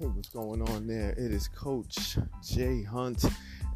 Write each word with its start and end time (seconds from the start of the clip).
Hey, 0.00 0.06
what's 0.06 0.28
going 0.30 0.60
on 0.60 0.88
there? 0.88 1.10
It 1.10 1.30
is 1.30 1.46
Coach 1.46 2.18
Jay 2.44 2.82
Hunt, 2.82 3.24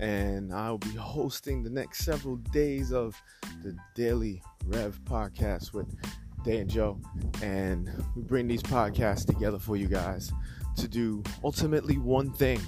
and 0.00 0.52
I'll 0.52 0.78
be 0.78 0.90
hosting 0.90 1.62
the 1.62 1.70
next 1.70 2.04
several 2.04 2.34
days 2.36 2.92
of 2.92 3.22
the 3.62 3.76
Daily 3.94 4.42
Rev 4.66 4.98
podcast 5.04 5.72
with 5.72 5.86
Day 6.42 6.58
and 6.58 6.68
Joe. 6.68 6.98
And 7.40 7.88
we 8.16 8.22
bring 8.22 8.48
these 8.48 8.64
podcasts 8.64 9.26
together 9.26 9.60
for 9.60 9.76
you 9.76 9.86
guys 9.86 10.32
to 10.78 10.88
do 10.88 11.22
ultimately 11.44 11.98
one 11.98 12.32
thing 12.32 12.60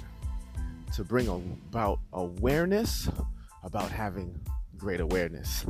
to 0.95 1.03
bring 1.03 1.27
about 1.69 1.99
awareness 2.13 3.09
about 3.63 3.91
having 3.91 4.39
great 4.77 5.01
awareness. 5.01 5.65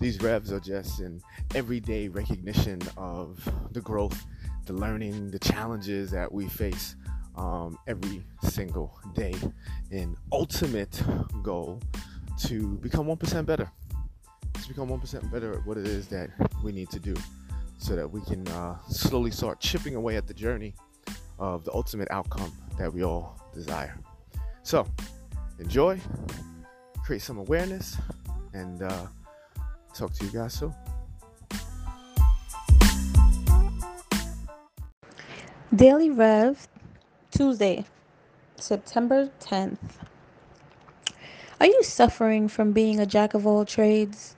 These 0.00 0.20
revs 0.20 0.50
are 0.50 0.58
just 0.58 0.98
an 0.98 1.22
everyday 1.54 2.08
recognition 2.08 2.80
of 2.96 3.48
the 3.70 3.80
growth, 3.80 4.26
the 4.66 4.72
learning, 4.72 5.30
the 5.30 5.38
challenges 5.38 6.10
that 6.10 6.32
we 6.32 6.48
face 6.48 6.96
um, 7.40 7.78
every 7.86 8.22
single 8.42 8.98
day. 9.14 9.34
An 9.90 10.16
ultimate 10.30 11.02
goal 11.42 11.80
to 12.44 12.76
become 12.78 13.06
1% 13.06 13.46
better. 13.46 13.70
To 14.62 14.68
become 14.68 14.88
1% 14.88 15.32
better 15.32 15.54
at 15.54 15.66
what 15.66 15.78
it 15.78 15.86
is 15.86 16.06
that 16.08 16.30
we 16.62 16.72
need 16.72 16.90
to 16.90 17.00
do 17.00 17.14
so 17.78 17.96
that 17.96 18.10
we 18.10 18.20
can 18.22 18.46
uh, 18.48 18.76
slowly 18.88 19.30
start 19.30 19.58
chipping 19.58 19.94
away 19.94 20.16
at 20.16 20.26
the 20.26 20.34
journey 20.34 20.74
of 21.38 21.64
the 21.64 21.72
ultimate 21.72 22.08
outcome 22.10 22.52
that 22.78 22.92
we 22.92 23.02
all 23.02 23.40
desire. 23.54 23.98
So, 24.62 24.86
enjoy, 25.58 25.98
create 27.02 27.22
some 27.22 27.38
awareness, 27.38 27.96
and 28.52 28.82
uh, 28.82 29.06
talk 29.94 30.12
to 30.12 30.24
you 30.26 30.30
guys 30.30 30.52
soon. 30.52 30.74
Daily 35.74 36.10
Rev 36.10 36.68
Tuesday, 37.40 37.86
September 38.56 39.30
10th. 39.40 39.78
Are 41.58 41.66
you 41.66 41.82
suffering 41.82 42.48
from 42.48 42.72
being 42.72 43.00
a 43.00 43.06
jack 43.06 43.32
of 43.32 43.46
all 43.46 43.64
trades? 43.64 44.36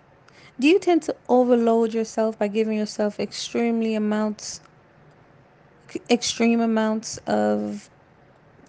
Do 0.60 0.68
you 0.68 0.78
tend 0.78 1.02
to 1.02 1.16
overload 1.28 1.92
yourself 1.94 2.38
by 2.38 2.46
giving 2.46 2.78
yourself 2.78 3.18
extremely 3.18 3.96
amounts 3.96 4.60
extreme 6.08 6.60
amounts 6.60 7.18
of 7.26 7.90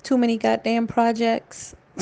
too 0.02 0.18
many 0.18 0.38
goddamn 0.38 0.88
projects? 0.88 1.76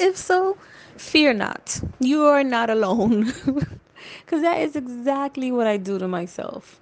if 0.00 0.16
so, 0.16 0.56
fear 0.96 1.34
not. 1.34 1.82
You 2.00 2.22
are 2.24 2.44
not 2.44 2.70
alone. 2.70 3.26
Cuz 4.26 4.40
that 4.40 4.62
is 4.62 4.74
exactly 4.74 5.52
what 5.52 5.66
I 5.66 5.76
do 5.76 5.98
to 5.98 6.08
myself. 6.08 6.80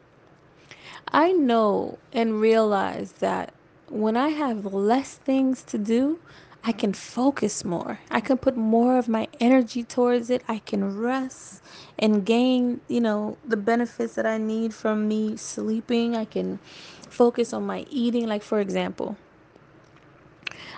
I 1.09 1.33
know 1.33 1.99
and 2.13 2.41
realize 2.41 3.11
that 3.15 3.53
when 3.89 4.17
I 4.17 4.31
have 4.31 4.65
less 4.65 5.15
things 5.15 5.63
to 5.65 5.79
do, 5.79 6.19
I 6.65 6.73
can 6.73 6.93
focus 6.93 7.65
more. 7.65 8.01
I 8.11 8.21
can 8.21 8.39
put 8.39 8.57
more 8.57 8.99
of 8.99 9.09
my 9.09 9.29
energy 9.39 9.85
towards 9.85 10.31
it. 10.31 10.43
I 10.49 10.59
can 10.59 10.99
rest 10.99 11.63
and 11.99 12.27
gain, 12.27 12.81
you 12.89 13.01
know, 13.01 13.39
the 13.47 13.57
benefits 13.57 14.15
that 14.15 14.27
I 14.27 14.39
need 14.39 14.75
from 14.75 15.07
me 15.07 15.37
sleeping. 15.37 16.17
I 16.17 16.25
can 16.25 16.59
focus 17.09 17.53
on 17.53 17.65
my 17.65 17.87
eating. 17.89 18.27
Like, 18.27 18.43
for 18.43 18.59
example, 18.59 19.17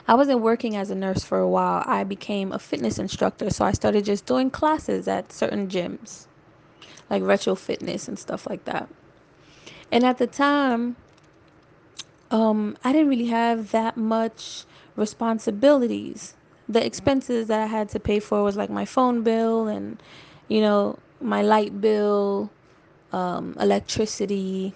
I 0.07 0.15
wasn't 0.15 0.41
working 0.41 0.77
as 0.77 0.91
a 0.91 0.95
nurse 0.95 1.25
for 1.25 1.39
a 1.39 1.49
while. 1.49 1.83
I 1.87 2.05
became 2.05 2.53
a 2.53 2.59
fitness 2.59 2.99
instructor. 2.99 3.49
So 3.49 3.65
I 3.65 3.73
started 3.73 4.05
just 4.05 4.27
doing 4.27 4.51
classes 4.51 5.09
at 5.09 5.33
certain 5.33 5.69
gyms, 5.69 6.27
like 7.09 7.23
retro 7.23 7.55
fitness 7.55 8.09
and 8.09 8.19
stuff 8.19 8.47
like 8.47 8.67
that. 8.67 8.91
And 9.91 10.05
at 10.05 10.19
the 10.19 10.27
time, 10.27 10.97
um, 12.31 12.77
I 12.85 12.93
didn't 12.93 13.09
really 13.09 13.27
have 13.27 13.71
that 13.73 13.97
much 13.97 14.65
responsibilities. 14.97 16.35
The 16.69 16.85
expenses 16.85 17.47
that 17.49 17.61
I 17.61 17.67
had 17.67 17.89
to 17.91 18.01
pay 18.01 18.21
for 18.21 18.43
was 18.43 18.57
like 18.57 18.71
my 18.71 18.85
phone 18.85 19.23
bill 19.23 19.69
and, 19.69 20.03
you 20.49 20.61
know, 20.61 20.99
my 21.21 21.43
light 21.43 21.81
bill, 21.81 22.51
um, 23.13 23.57
electricity, 23.59 24.75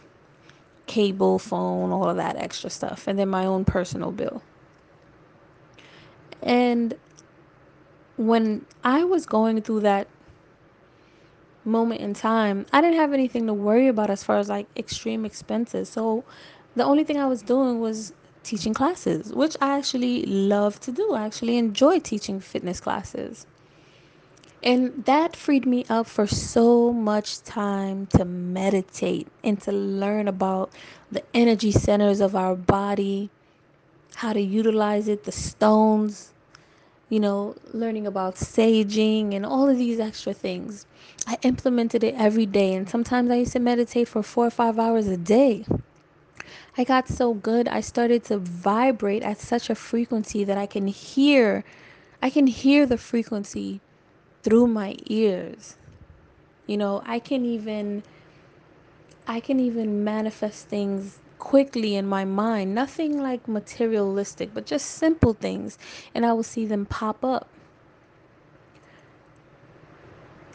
cable, 0.87 1.39
phone, 1.39 1.93
all 1.93 2.09
of 2.09 2.17
that 2.17 2.37
extra 2.37 2.71
stuff, 2.71 3.07
and 3.07 3.19
then 3.19 3.29
my 3.29 3.47
own 3.47 3.65
personal 3.65 4.11
bill. 4.11 4.43
And 6.43 6.95
when 8.17 8.67
I 8.83 9.05
was 9.05 9.27
going 9.27 9.63
through 9.63 9.81
that 9.81 10.09
moment 11.65 12.01
in 12.01 12.15
time, 12.15 12.67
I 12.73 12.81
didn't 12.81 12.97
have 12.97 13.13
anything 13.13 13.47
to 13.47 13.55
worry 13.55 13.89
about 13.89 14.11
as 14.11 14.25
far 14.25 14.39
as 14.39 14.49
like 14.49 14.67
extreme 14.77 15.25
expenses. 15.25 15.89
So 15.89 16.25
the 16.77 16.85
only 16.85 17.05
thing 17.05 17.19
I 17.19 17.27
was 17.27 17.43
doing 17.43 17.81
was 17.81 18.13
teaching 18.43 18.75
classes, 18.75 19.33
which 19.33 19.57
I 19.61 19.77
actually 19.79 20.25
love 20.27 20.81
to 20.81 20.93
do. 20.93 21.13
I 21.15 21.25
actually 21.25 21.57
enjoy 21.59 21.99
teaching 22.01 22.41
fitness 22.41 22.81
classes. 22.81 23.47
And 24.65 25.05
that 25.07 25.35
freed 25.35 25.67
me 25.67 25.85
up 25.89 26.07
for 26.07 26.27
so 26.27 26.93
much 26.93 27.43
time 27.43 28.07
to 28.07 28.25
meditate 28.25 29.27
and 29.43 29.61
to 29.63 29.73
learn 29.73 30.29
about 30.29 30.71
the 31.11 31.23
energy 31.35 31.73
centers 31.73 32.21
of 32.21 32.37
our 32.37 32.55
body, 32.55 33.29
how 34.15 34.33
to 34.33 34.41
utilize 34.41 35.09
it, 35.09 35.25
the 35.25 35.33
stones, 35.33 36.33
you 37.09 37.19
know, 37.19 37.57
learning 37.75 38.07
about 38.07 38.37
saging 38.37 39.35
and 39.35 39.45
all 39.45 39.69
of 39.69 39.77
these 39.79 39.99
extra 39.99 40.33
things. 40.33 40.87
I 41.27 41.39
implemented 41.43 42.05
it 42.05 42.15
every 42.17 42.47
day, 42.47 42.73
and 42.75 42.89
sometimes 42.89 43.31
I 43.31 43.37
used 43.37 43.53
to 43.53 43.59
meditate 43.59 44.09
for 44.09 44.23
four 44.23 44.47
or 44.47 44.51
five 44.51 44.79
hours 44.79 45.09
a 45.09 45.17
day. 45.17 45.67
I 46.77 46.85
got 46.85 47.09
so 47.09 47.35
good, 47.35 47.69
I 47.69 47.81
started 47.81 48.25
to 48.25 48.39
vibrate 48.39 49.23
at 49.23 49.39
such 49.39 49.71
a 49.71 49.75
frequency 49.75 50.45
that 50.45 50.59
I 50.59 50.67
can 50.67 50.87
hear, 50.87 51.65
I 52.23 52.31
can 52.31 52.47
hear 52.47 52.87
the 52.87 52.99
frequency 52.99 53.81
through 54.43 54.67
my 54.67 54.97
ears. 55.07 55.77
You 56.67 56.77
know, 56.77 57.03
I 57.05 57.19
can 57.19 57.45
even 57.45 58.03
I 59.27 59.41
can 59.41 59.61
even 59.61 60.03
manifest 60.05 60.69
things 60.69 61.19
quickly 61.39 61.97
in 61.97 62.07
my 62.07 62.25
mind. 62.25 62.75
Nothing 62.75 63.21
like 63.21 63.47
materialistic, 63.47 64.53
but 64.55 64.67
just 64.67 64.87
simple 64.87 65.35
things 65.35 65.79
and 66.15 66.25
I 66.27 66.33
will 66.33 66.43
see 66.43 66.67
them 66.67 66.87
pop 66.87 67.25
up. 67.25 67.49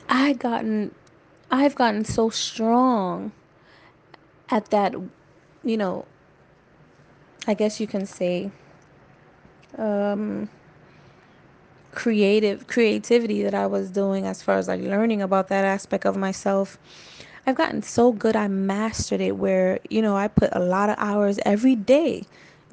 I 0.09 0.33
gotten 0.33 0.93
I've 1.51 1.75
gotten 1.75 2.03
so 2.03 2.29
strong 2.29 3.31
at 4.49 4.69
that 4.71 4.95
you 5.67 5.77
know, 5.77 6.05
I 7.45 7.53
guess 7.53 7.79
you 7.79 7.87
can 7.87 8.05
say, 8.05 8.51
um, 9.77 10.49
creative 11.91 12.67
creativity 12.67 13.41
that 13.43 13.53
I 13.53 13.65
was 13.67 13.89
doing 13.89 14.25
as 14.25 14.41
far 14.41 14.57
as 14.57 14.67
like 14.67 14.81
learning 14.81 15.21
about 15.21 15.47
that 15.49 15.65
aspect 15.65 16.05
of 16.05 16.15
myself. 16.15 16.77
I've 17.45 17.55
gotten 17.55 17.81
so 17.81 18.11
good 18.11 18.35
I 18.35 18.47
mastered 18.47 19.21
it 19.21 19.37
where, 19.37 19.79
you 19.89 20.01
know, 20.01 20.15
I 20.15 20.27
put 20.27 20.49
a 20.53 20.59
lot 20.59 20.89
of 20.89 20.95
hours 20.99 21.39
every 21.45 21.75
day 21.75 22.23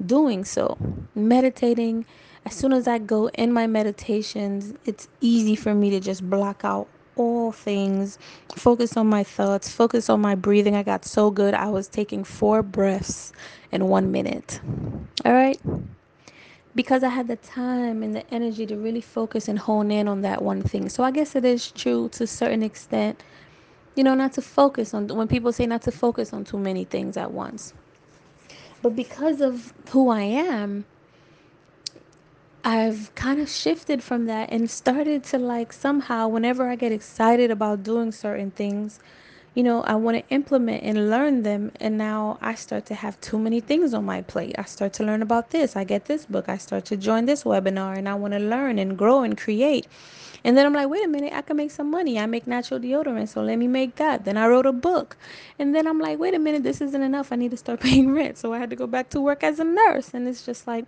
doing 0.05 0.45
so, 0.45 0.77
meditating. 1.15 2.05
As 2.45 2.53
soon 2.53 2.73
as 2.73 2.87
I 2.87 2.99
go 2.99 3.29
in 3.29 3.51
my 3.51 3.67
meditations, 3.67 4.73
it's 4.85 5.07
easy 5.21 5.55
for 5.55 5.73
me 5.73 5.89
to 5.89 5.99
just 5.99 6.29
block 6.29 6.61
out 6.63 6.87
all 7.15 7.51
things, 7.51 8.19
focus 8.55 8.97
on 8.97 9.07
my 9.07 9.23
thoughts, 9.23 9.71
focus 9.71 10.09
on 10.09 10.21
my 10.21 10.35
breathing. 10.35 10.75
I 10.75 10.83
got 10.83 11.05
so 11.05 11.31
good. 11.31 11.53
I 11.53 11.67
was 11.69 11.87
taking 11.87 12.23
four 12.23 12.63
breaths 12.63 13.33
in 13.71 13.87
one 13.87 14.11
minute. 14.11 14.59
All 15.23 15.33
right. 15.33 15.59
Because 16.75 17.03
I 17.03 17.09
had 17.09 17.27
the 17.27 17.37
time 17.37 18.03
and 18.03 18.15
the 18.15 18.29
energy 18.33 18.65
to 18.65 18.75
really 18.77 19.01
focus 19.01 19.47
and 19.47 19.57
hone 19.57 19.91
in 19.91 20.07
on 20.07 20.21
that 20.21 20.41
one 20.41 20.61
thing. 20.61 20.89
So 20.89 21.03
I 21.03 21.11
guess 21.11 21.35
it 21.35 21.45
is 21.45 21.71
true 21.71 22.09
to 22.09 22.23
a 22.23 22.27
certain 22.27 22.63
extent, 22.63 23.23
you 23.95 24.03
know, 24.03 24.13
not 24.13 24.33
to 24.33 24.41
focus 24.41 24.93
on 24.93 25.07
when 25.07 25.27
people 25.27 25.53
say 25.53 25.65
not 25.65 25.83
to 25.83 25.91
focus 25.91 26.33
on 26.33 26.43
too 26.43 26.59
many 26.59 26.83
things 26.83 27.17
at 27.17 27.31
once. 27.31 27.73
But 28.81 28.95
because 28.95 29.41
of 29.41 29.73
who 29.89 30.09
I 30.09 30.21
am, 30.21 30.85
I've 32.65 33.13
kind 33.15 33.41
of 33.41 33.49
shifted 33.49 34.03
from 34.03 34.25
that 34.25 34.51
and 34.51 34.69
started 34.69 35.23
to 35.25 35.39
like 35.39 35.71
somehow, 35.71 36.29
whenever 36.29 36.69
I 36.69 36.75
get 36.75 36.91
excited 36.91 37.51
about 37.51 37.83
doing 37.83 38.11
certain 38.11 38.51
things, 38.51 38.99
you 39.55 39.63
know, 39.63 39.83
I 39.83 39.95
want 39.95 40.17
to 40.17 40.35
implement 40.35 40.83
and 40.83 41.11
learn 41.11 41.43
them. 41.43 41.71
And 41.79 41.97
now 41.97 42.39
I 42.41 42.55
start 42.55 42.87
to 42.87 42.95
have 42.95 43.21
too 43.21 43.39
many 43.39 43.61
things 43.61 43.93
on 43.93 44.05
my 44.05 44.23
plate. 44.23 44.55
I 44.57 44.65
start 44.65 44.93
to 44.95 45.05
learn 45.05 45.21
about 45.21 45.51
this. 45.51 45.77
I 45.77 45.85
get 45.85 46.05
this 46.05 46.25
book. 46.25 46.49
I 46.49 46.57
start 46.57 46.85
to 46.87 46.97
join 46.97 47.25
this 47.25 47.45
webinar 47.45 47.97
and 47.97 48.09
I 48.09 48.15
want 48.15 48.33
to 48.33 48.39
learn 48.39 48.79
and 48.79 48.97
grow 48.97 49.23
and 49.23 49.37
create. 49.37 49.87
And 50.45 50.57
then 50.57 50.65
I'm 50.65 50.73
like, 50.73 50.89
wait 50.89 51.05
a 51.05 51.09
minute, 51.09 51.33
I 51.33 51.43
can 51.43 51.57
make 51.57 51.71
some 51.71 51.91
money. 51.91 52.19
I 52.19 52.27
make 52.27 52.47
natural 52.47 52.79
deodorant, 52.79 53.29
so 53.29 53.43
let 53.43 53.57
me 53.57 53.67
make 53.67 53.95
that. 53.97 54.25
Then 54.25 54.37
I 54.37 54.47
wrote 54.47 54.67
a 54.67 54.73
book. 54.73 55.17
And 55.59 55.75
then 55.75 55.87
I'm 55.87 55.99
like, 55.99 56.19
wait 56.19 56.35
a 56.35 56.39
minute, 56.39 56.63
this 56.63 56.81
isn't 56.81 57.01
enough. 57.03 57.31
I 57.31 57.37
need 57.37 57.51
to 57.51 57.57
start 57.57 57.79
paying 57.81 58.13
rent. 58.13 58.37
So 58.39 58.53
I 58.53 58.59
had 58.59 58.71
to 58.71 58.77
go 58.77 58.87
back 58.87 59.09
to 59.11 59.21
work 59.21 59.43
as 59.43 59.59
a 59.59 59.63
nurse. 59.63 60.13
And 60.13 60.27
it's 60.27 60.45
just 60.45 60.67
like, 60.67 60.85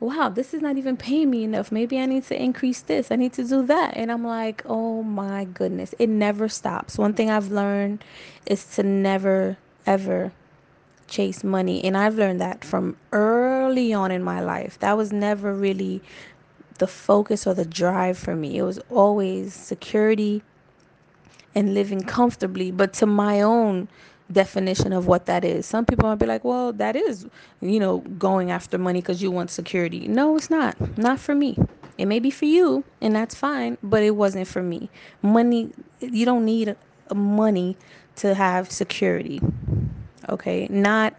wow, 0.00 0.30
this 0.30 0.54
is 0.54 0.62
not 0.62 0.78
even 0.78 0.96
paying 0.96 1.30
me 1.30 1.44
enough. 1.44 1.70
Maybe 1.70 1.98
I 1.98 2.06
need 2.06 2.24
to 2.24 2.42
increase 2.42 2.80
this. 2.80 3.10
I 3.10 3.16
need 3.16 3.34
to 3.34 3.44
do 3.44 3.62
that. 3.66 3.96
And 3.96 4.10
I'm 4.10 4.24
like, 4.24 4.62
oh 4.64 5.02
my 5.02 5.44
goodness, 5.44 5.94
it 5.98 6.08
never 6.08 6.48
stops. 6.48 6.96
One 6.96 7.12
thing 7.12 7.30
I've 7.30 7.50
learned 7.50 8.02
is 8.46 8.64
to 8.76 8.82
never, 8.82 9.58
ever 9.86 10.32
chase 11.06 11.44
money. 11.44 11.84
And 11.84 11.98
I've 11.98 12.16
learned 12.16 12.40
that 12.40 12.64
from 12.64 12.96
early 13.12 13.92
on 13.92 14.10
in 14.10 14.22
my 14.22 14.40
life. 14.40 14.78
That 14.78 14.96
was 14.96 15.12
never 15.12 15.52
really 15.52 16.00
the 16.78 16.86
focus 16.86 17.46
or 17.46 17.52
the 17.52 17.66
drive 17.66 18.16
for 18.16 18.34
me. 18.34 18.56
It 18.56 18.62
was 18.62 18.78
always 18.88 19.52
security 19.52 20.42
and 21.54 21.74
living 21.74 22.02
comfortably, 22.02 22.70
but 22.70 22.94
to 22.94 23.06
my 23.06 23.42
own 23.42 23.88
definition 24.32 24.92
of 24.92 25.06
what 25.06 25.26
that 25.26 25.44
is. 25.44 25.66
Some 25.66 25.84
people 25.84 26.08
might 26.08 26.16
be 26.16 26.26
like, 26.26 26.44
well, 26.44 26.72
that 26.74 26.96
is, 26.96 27.26
you 27.60 27.80
know, 27.80 27.98
going 28.18 28.50
after 28.50 28.78
money 28.78 29.00
because 29.00 29.22
you 29.22 29.30
want 29.30 29.50
security. 29.50 30.08
No, 30.08 30.36
it's 30.36 30.50
not. 30.50 30.76
Not 30.98 31.18
for 31.18 31.34
me. 31.34 31.58
It 31.98 32.06
may 32.06 32.18
be 32.18 32.30
for 32.30 32.46
you, 32.46 32.84
and 33.00 33.14
that's 33.14 33.34
fine, 33.34 33.76
but 33.82 34.02
it 34.02 34.12
wasn't 34.12 34.48
for 34.48 34.62
me. 34.62 34.88
Money, 35.22 35.70
you 36.00 36.24
don't 36.24 36.44
need 36.44 36.74
money 37.14 37.76
to 38.16 38.34
have 38.34 38.70
security. 38.70 39.40
Okay? 40.28 40.66
Not 40.70 41.14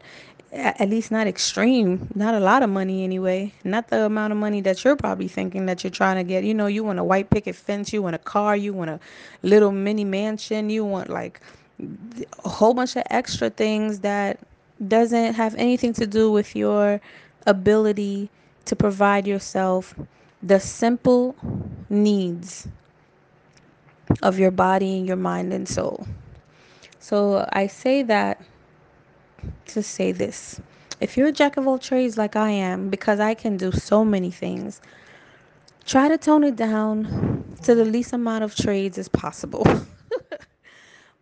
at 0.54 0.90
least 0.90 1.12
not 1.12 1.28
extreme, 1.28 2.10
not 2.14 2.34
a 2.34 2.40
lot 2.40 2.62
of 2.62 2.70
money 2.70 3.04
anyway. 3.04 3.54
Not 3.64 3.88
the 3.88 4.06
amount 4.06 4.34
of 4.34 4.40
money 4.40 4.60
that 4.62 4.84
you're 4.84 4.98
probably 4.98 5.28
thinking 5.28 5.66
that 5.68 5.84
you're 5.84 5.92
trying 5.92 6.18
to 6.18 6.24
get. 6.24 6.44
You 6.44 6.54
know, 6.54 6.68
you 6.68 6.84
want 6.84 7.00
a 7.00 7.04
white 7.04 7.30
picket 7.30 7.56
fence, 7.56 7.94
you 7.94 8.02
want 8.02 8.16
a 8.16 8.20
car, 8.20 8.56
you 8.56 8.74
want 8.74 8.90
a 8.90 9.00
little 9.44 9.72
mini 9.72 10.04
mansion, 10.04 10.70
you 10.70 10.84
want 10.84 11.10
like 11.10 11.40
a 12.44 12.50
whole 12.50 12.74
bunch 12.74 12.96
of 12.96 13.04
extra 13.10 13.50
things 13.50 14.00
that 14.00 14.40
doesn't 14.88 15.34
have 15.34 15.56
anything 15.56 15.94
to 15.94 16.08
do 16.08 16.32
with 16.32 16.56
your 16.56 17.02
ability 17.46 18.30
to 18.66 18.76
provide 18.76 19.28
yourself 19.28 19.96
the 20.44 20.60
simple 20.60 21.36
needs 21.90 22.68
of 24.22 24.40
your 24.40 24.52
body, 24.52 24.98
and 24.98 25.08
your 25.08 25.16
mind, 25.18 25.54
and 25.54 25.68
soul. 25.68 26.06
So 27.00 27.48
I 27.54 27.68
say 27.68 28.04
that 28.04 28.42
to 29.68 29.82
say 29.82 30.12
this. 30.12 30.60
If 31.00 31.18
you're 31.18 31.28
a 31.28 31.32
jack 31.32 31.58
of 31.58 31.68
all 31.68 31.80
trades 31.80 32.18
like 32.18 32.36
I 32.36 32.50
am, 32.50 32.90
because 32.90 33.20
I 33.20 33.34
can 33.34 33.58
do 33.58 33.72
so 33.72 34.06
many 34.06 34.30
things, 34.30 34.82
try 35.86 36.08
to 36.08 36.18
tone 36.18 36.44
it 36.44 36.56
down 36.56 37.44
to 37.64 37.74
the 37.74 37.86
least 37.86 38.14
amount 38.14 38.44
of 38.44 38.56
trades 38.56 38.98
as 38.98 39.08
possible. 39.08 39.66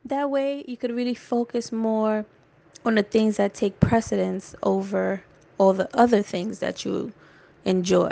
that 0.06 0.30
way, 0.30 0.64
you 0.68 0.78
could 0.78 0.92
really 0.92 1.14
focus 1.14 1.72
more 1.72 2.26
on 2.86 2.96
the 2.96 3.04
things 3.04 3.38
that 3.38 3.54
take 3.54 3.80
precedence 3.80 4.56
over 4.64 5.24
all 5.58 5.74
the 5.74 5.90
other 5.96 6.22
things 6.22 6.60
that 6.60 6.86
you 6.86 7.12
enjoy. 7.66 8.12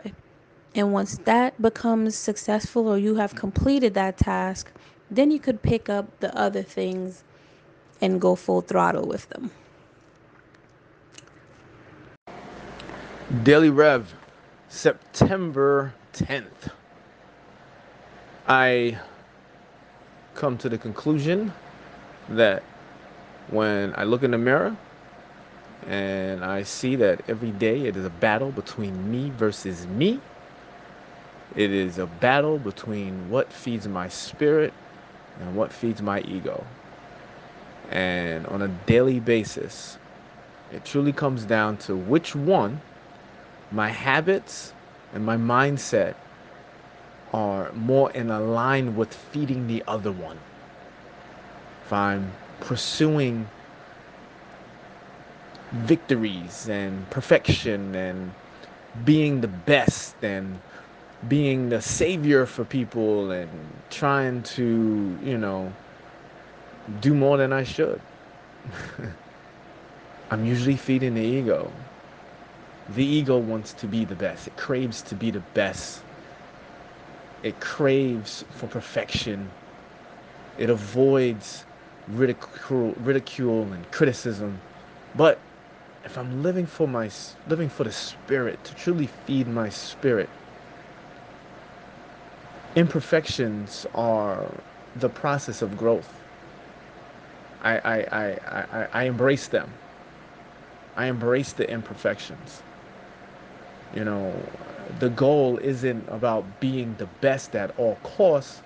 And 0.76 0.94
once 0.94 1.18
that 1.20 1.60
becomes 1.62 2.16
successful 2.16 2.88
or 2.88 2.98
you 2.98 3.16
have 3.16 3.36
completed 3.36 3.94
that 3.96 4.18
task, 4.18 4.72
then 5.10 5.32
you 5.32 5.40
could 5.40 5.62
pick 5.62 5.90
up 5.90 6.20
the 6.20 6.36
other 6.38 6.62
things 6.62 7.24
and 8.02 8.22
go 8.22 8.36
full 8.36 8.62
throttle 8.62 9.08
with 9.08 9.28
them. 9.30 9.50
Daily 13.44 13.70
Rev, 13.70 14.14
September 14.70 15.94
10th. 16.14 16.72
I 18.48 19.00
come 20.36 20.58
to 20.60 20.70
the 20.70 20.78
conclusion 20.78 21.52
that 22.30 22.64
when 23.50 23.94
I 23.96 24.04
look 24.04 24.24
in 24.24 24.32
the 24.32 24.38
mirror 24.38 24.76
and 25.88 26.44
I 26.44 26.64
see 26.64 26.96
that 26.98 27.22
every 27.30 27.52
day 27.52 27.86
it 27.86 27.96
is 27.96 28.06
a 28.06 28.10
battle 28.10 28.52
between 28.52 29.10
me 29.12 29.30
versus 29.30 29.88
me, 29.88 30.20
it 31.56 31.72
is 31.72 31.98
a 31.98 32.06
battle 32.06 32.60
between 32.60 33.30
what 33.30 33.52
feeds 33.52 33.88
my 33.88 34.10
spirit 34.10 34.74
and 35.40 35.56
what 35.56 35.72
feeds 35.72 36.02
my 36.02 36.22
ego. 36.22 36.66
And 37.90 38.46
on 38.48 38.62
a 38.62 38.68
daily 38.86 39.20
basis, 39.20 39.98
it 40.74 40.84
truly 40.84 41.14
comes 41.14 41.46
down 41.46 41.78
to 41.78 41.96
which 41.96 42.36
one 42.36 42.82
my 43.72 43.90
habits 43.90 44.74
and 45.14 45.26
my 45.26 45.38
mindset 45.38 46.16
are 47.34 47.72
more 47.74 48.12
in 48.12 48.28
line 48.28 48.96
with 48.96 49.14
feeding 49.14 49.68
the 49.68 49.84
other 49.88 50.12
one. 50.12 50.38
If 51.88 51.94
I'm 51.94 52.34
pursuing 52.60 53.48
victories 55.72 56.68
and 56.68 57.10
perfection 57.10 57.96
and 57.96 58.34
being 59.06 59.40
the 59.40 59.48
best 59.48 60.22
and 60.22 60.60
being 61.30 61.70
the 61.70 61.82
savior 61.82 62.46
for 62.46 62.66
people 62.66 63.32
and 63.32 63.50
trying 63.90 64.44
to, 64.58 65.18
you 65.24 65.38
know, 65.38 65.72
do 67.00 67.14
more 67.16 67.38
than 67.38 67.54
I 67.54 67.64
should. 67.64 68.02
I'm 70.30 70.46
usually 70.46 70.76
feeding 70.76 71.14
the 71.14 71.22
ego 71.22 71.72
the 72.90 73.06
ego 73.06 73.38
wants 73.38 73.74
to 73.74 73.88
be 73.88 74.06
the 74.06 74.16
best. 74.16 74.48
It 74.48 74.58
craves 74.58 75.02
to 75.04 75.16
be 75.16 75.32
the 75.32 75.42
best. 75.54 76.02
It 77.44 77.60
craves 77.60 78.46
for 78.52 78.68
perfection. 78.68 79.50
It 80.58 80.70
avoids 80.70 81.66
ridicule, 82.10 82.94
ridicule 83.00 83.64
and 83.74 83.92
criticism. 83.92 84.60
But 85.16 85.40
if 86.06 86.18
I'm 86.18 86.44
living 86.44 86.66
for 86.68 86.88
my 86.88 87.10
living 87.48 87.70
for 87.70 87.84
the 87.86 87.92
spirit 87.94 88.64
to 88.66 88.76
truly 88.76 89.08
feed 89.08 89.48
my 89.48 89.70
spirit, 89.70 90.30
imperfections 92.76 93.88
are 93.96 94.48
the 94.98 95.10
process 95.10 95.62
of 95.62 95.78
growth. 95.78 96.22
I 97.64 97.78
I, 97.80 97.98
I, 98.12 98.28
I, 98.82 98.88
I 98.94 99.04
embrace 99.06 99.48
them. 99.48 99.72
I 100.98 101.08
embrace 101.08 101.54
the 101.54 101.70
imperfections 101.70 102.64
you 103.96 104.04
know 104.04 104.34
the 105.00 105.10
goal 105.10 105.58
isn't 105.60 106.08
about 106.10 106.46
being 106.60 106.96
the 106.98 107.08
best 107.22 107.56
at 107.56 107.72
all 107.80 107.98
costs 108.04 108.62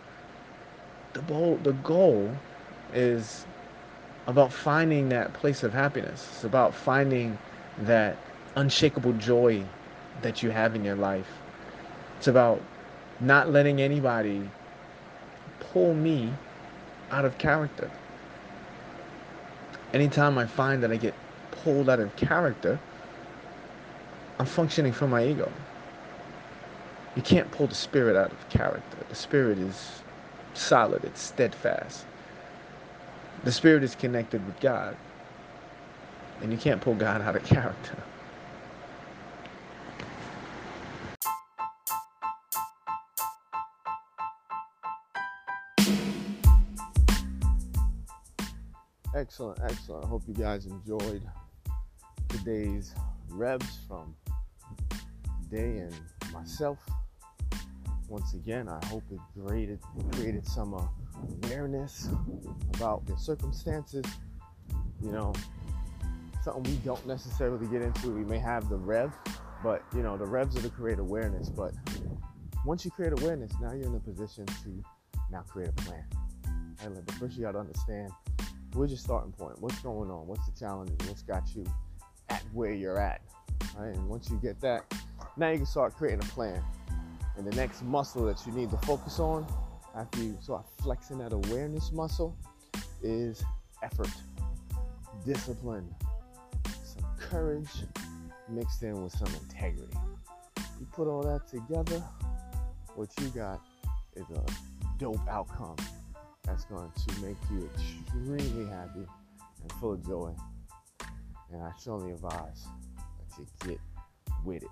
the 1.14 1.22
goal 1.22 1.60
the 1.64 1.74
goal 1.74 2.32
is 2.94 3.46
about 4.28 4.52
finding 4.52 5.10
that 5.10 5.34
place 5.34 5.64
of 5.64 5.74
happiness 5.74 6.28
it's 6.34 6.44
about 6.44 6.74
finding 6.74 7.38
that 7.80 8.18
unshakable 8.56 9.14
joy 9.14 9.64
that 10.22 10.44
you 10.44 10.50
have 10.52 10.76
in 10.76 10.84
your 10.84 10.96
life 10.96 11.28
it's 12.18 12.28
about 12.28 12.62
not 13.20 13.50
letting 13.50 13.82
anybody 13.82 14.42
pull 15.60 15.94
me 15.94 16.32
out 17.12 17.26
of 17.26 17.38
character 17.38 17.90
anytime 19.94 20.38
i 20.38 20.46
find 20.46 20.84
that 20.84 20.92
i 20.92 20.98
get 20.98 21.14
pulled 21.52 21.90
out 21.90 22.00
of 22.00 22.16
character 22.16 22.80
I'm 24.42 24.48
functioning 24.48 24.92
from 24.92 25.12
my 25.12 25.24
ego. 25.24 25.52
You 27.16 27.22
can't 27.22 27.52
pull 27.52 27.68
the 27.68 27.76
spirit 27.76 28.16
out 28.16 28.32
of 28.32 28.50
character. 28.50 28.98
The 29.08 29.14
spirit 29.14 29.60
is 29.60 30.02
solid, 30.56 31.04
it's 31.04 31.22
steadfast. 31.22 32.08
The 33.44 33.52
spirit 33.52 33.84
is 33.84 33.96
connected 33.96 34.46
with 34.46 34.60
God. 34.60 34.96
And 36.42 36.52
you 36.52 36.58
can't 36.58 36.80
pull 36.80 36.96
God 36.96 37.22
out 37.22 37.36
of 37.36 37.44
character. 37.44 37.98
Excellent, 49.16 49.60
excellent. 49.64 50.06
I 50.06 50.08
hope 50.08 50.24
you 50.28 50.34
guys 50.34 50.66
enjoyed 50.68 51.22
today's 52.30 52.94
revs 53.30 53.80
from 53.88 54.16
Day 55.50 55.80
and 55.80 55.94
myself. 56.32 56.80
Once 58.08 58.34
again, 58.34 58.70
I 58.70 58.84
hope 58.86 59.04
it 59.12 59.20
created, 59.36 59.80
created 60.14 60.48
some 60.48 60.74
uh, 60.74 60.84
awareness 61.44 62.10
about 62.76 63.06
the 63.06 63.18
circumstances. 63.18 64.06
You 65.02 65.12
know, 65.12 65.34
something 66.44 66.64
we 66.64 66.78
don't 66.80 67.06
necessarily 67.08 67.68
get 67.68 67.82
into. 67.82 68.12
We 68.12 68.24
may 68.24 68.40
have 68.40 68.70
the 68.70 68.78
rev, 68.78 69.12
but 69.64 69.84
you 69.96 70.04
know, 70.04 70.18
the 70.18 70.26
revs 70.26 70.58
are 70.58 70.62
to 70.62 70.70
create 70.70 71.00
awareness. 71.00 71.50
But 71.50 71.74
once 72.66 72.86
you 72.86 72.92
create 72.92 73.14
awareness, 73.14 73.52
now 73.62 73.74
you're 73.74 73.88
in 73.88 73.96
a 73.96 74.00
position 74.00 74.46
to 74.46 74.84
now 75.32 75.42
create 75.42 75.70
a 75.70 75.74
plan. 75.74 76.04
And 76.84 76.96
the 76.96 77.14
first 77.14 77.38
you 77.38 77.44
got 77.44 77.54
to 77.54 77.60
understand 77.60 78.12
where's 78.74 78.92
your 78.92 78.98
starting 78.98 79.32
point? 79.32 79.62
What's 79.62 79.80
going 79.80 80.10
on? 80.10 80.28
What's 80.28 80.46
the 80.48 80.58
challenge? 80.58 80.92
What's 81.08 81.22
got 81.22 81.54
you 81.56 81.66
at 82.30 82.44
where 82.54 82.74
you're 82.74 83.00
at? 83.00 83.22
Right? 83.78 83.96
And 83.96 84.08
once 84.08 84.30
you 84.30 84.38
get 84.38 84.60
that, 84.62 84.92
now 85.38 85.50
you 85.50 85.58
can 85.58 85.66
start 85.66 85.96
creating 85.96 86.22
a 86.24 86.28
plan. 86.28 86.62
And 87.38 87.46
the 87.46 87.56
next 87.56 87.84
muscle 87.84 88.26
that 88.26 88.46
you 88.46 88.52
need 88.52 88.70
to 88.72 88.78
focus 88.78 89.20
on 89.20 89.46
after 89.96 90.20
you 90.20 90.38
start 90.42 90.66
flexing 90.82 91.18
that 91.20 91.34
awareness 91.34 91.92
muscle 91.92 92.36
is 93.02 93.44
effort, 93.84 94.10
discipline, 95.26 95.94
some 96.84 97.06
courage 97.20 97.70
mixed 98.50 98.84
in 98.84 99.02
with 99.04 99.14
some 99.14 99.34
integrity. 99.44 99.98
You 100.80 100.88
put 100.92 101.08
all 101.08 101.24
that 101.24 101.48
together, 101.48 102.04
what 102.96 103.10
you 103.20 103.28
got 103.28 103.62
is 104.16 104.26
a 104.30 104.44
dope 104.98 105.28
outcome 105.30 105.76
that's 106.44 106.66
going 106.66 106.92
to 107.08 107.22
make 107.22 107.38
you 107.52 107.70
extremely 107.74 108.66
happy 108.70 109.06
and 109.62 109.72
full 109.74 109.94
of 109.94 110.06
joy. 110.06 110.34
And 111.52 111.62
I 111.62 111.72
strongly 111.78 112.14
advise 112.14 112.66
that 112.98 113.40
you 113.40 113.48
get 113.68 113.80
with 114.44 114.64
it. 114.64 114.70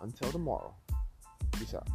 Until 0.00 0.32
tomorrow, 0.32 0.74
peace 1.52 1.74
out. 1.74 1.88